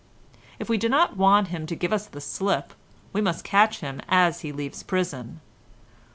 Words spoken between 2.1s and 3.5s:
slip we must